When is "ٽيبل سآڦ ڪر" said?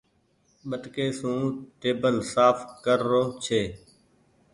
1.81-2.99